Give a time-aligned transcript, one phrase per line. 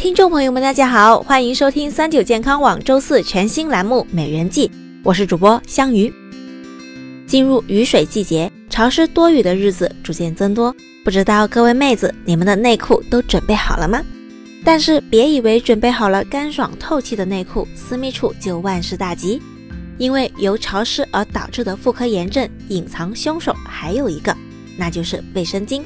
[0.00, 4.66] 听众朋友们，大家好，欢迎收听三九健康网周四全新栏目《美人计》，
[5.04, 6.10] 我是主播香鱼。
[7.26, 10.74] 进入雨水季节，潮湿多雨的日子逐渐增多，
[11.04, 14.02] 不知道各位妹子，你们的内裤都准备好了吗？
[14.64, 19.38] 但是别以为准备好了干爽透气的内裤，私密处就万事大吉，
[19.98, 24.34] 因为由潮湿而导致的妇科炎症隐藏凶手还有一个，
[24.78, 25.82] 那就是卫生巾。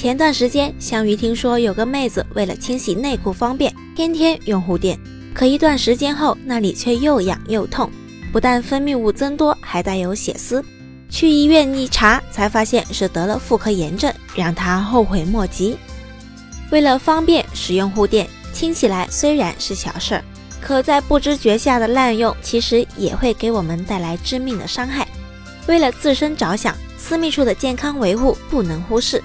[0.00, 4.98] 前段时间，香鱼听说有个妹子为了清洗内裤方便，天天用护垫，
[5.34, 7.90] 可一段时间后，那里却又痒又痛，
[8.32, 10.64] 不但分泌物增多，还带有血丝。
[11.10, 15.76] 去医院一查，才发现是得了妇科炎症，让她后悔莫及。
[16.70, 20.24] 为了方便使用护垫，清起来虽然是小事儿，
[20.62, 25.06] 可在不知觉下的滥用，其实也会给我们带来致命的伤害。
[25.66, 29.22] 为了自身着想，私密处的健康维护不能忽视。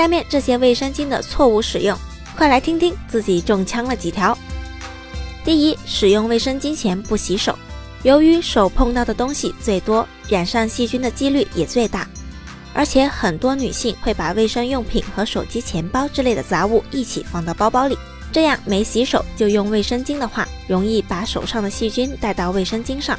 [0.00, 1.94] 下面这些卫生巾的错误使用，
[2.34, 4.34] 快来听听自己中枪了几条。
[5.44, 7.54] 第一，使用卫生巾前不洗手，
[8.02, 12.08] 由于手碰到的东西最多，染上细菌的几率也最大。
[12.72, 17.94] 而且很多女性会把卫生用品和手机、钱包之类的杂物一起放到包包里，
[18.32, 23.18] 这样没洗手就用卫生巾的话，容易把手上的细菌带到卫生巾上。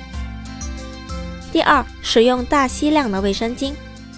[1.52, 3.72] 第二，使用大吸量的卫生巾，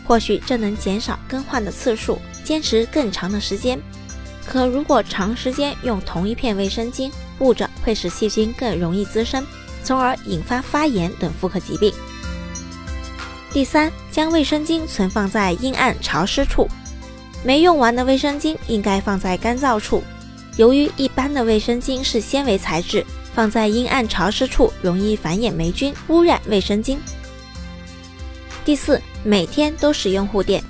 [0.07, 2.17] 或许这能减少更换的次数。
[2.43, 3.79] 坚持更长的时间，
[4.45, 9.45] 可如果长时间用同一片卫生巾，捂着会使细菌更容易滋生，
[9.83, 11.93] 从而引发发炎等妇科疾病。
[13.51, 16.67] 第三，将卫生巾存放在阴暗潮湿处，
[17.43, 20.03] 没用完的卫生巾应该放在干燥处。
[20.57, 26.97] 由于一般的卫生巾是纤维材质，放在阴暗潮湿处容易繁衍霉菌，污染卫生巾。
[28.65, 30.63] 第四，每天都使用护垫。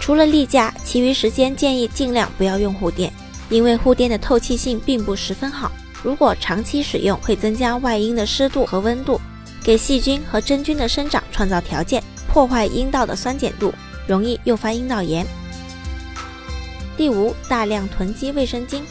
[0.00, 3.12] 除了例假，其余时间建议尽量不要用护垫，
[3.48, 5.72] 因为护垫的透气性并不十分好。
[6.02, 9.18] 如果长期使用，会增加外阴的湿度和温度，
[9.62, 13.72] 给细菌和真菌的生长创造条件，破坏阴道的酸碱度，
[14.06, 15.26] 容易诱发阴道炎。
[16.98, 18.82] 第五，大量囤积卫生巾。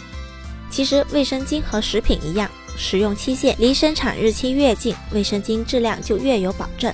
[0.72, 6.92] 其实卫生巾和食品一样，使用期限离生产日期越近，卫生巾质量就越有保证，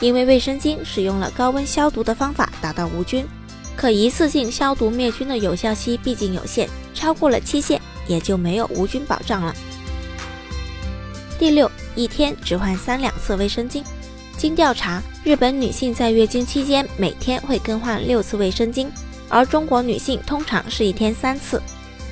[0.00, 3.26] 因为卫生巾使用了高温消毒的方法，达到无菌。
[3.76, 9.54] 可一次性消毒灭菌的有效期毕竟有限，超过了期限也就没有无菌保障了。
[11.38, 13.82] 第六，一天只换三两次卫生巾。
[14.36, 18.88] 经调查，日本女性在月经期间每天会更换六次卫生巾，
[19.28, 21.62] 而中国女性通常是一天三次。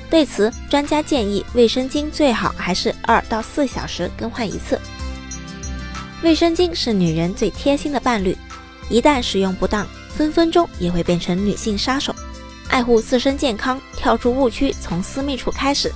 [0.09, 4.79] 对此，专家建议卫生巾最好还是二到四小时更换一次。
[6.21, 8.37] 卫生巾是女人最贴心的伴侣，
[8.89, 9.87] 一旦使用不当。
[10.15, 12.13] 分分钟也会变成女性杀手
[12.69, 15.91] 爱护自身健康跳出误区从私密处开始。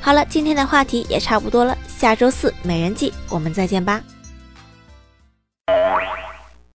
[0.00, 4.02] 好了今天的话题也差不多了下周四美人计我们再见吧。